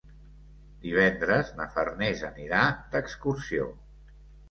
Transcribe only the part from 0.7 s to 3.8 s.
Divendres na Farners anirà d'excursió.